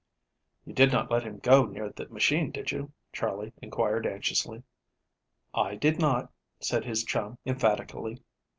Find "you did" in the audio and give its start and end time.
0.65-0.91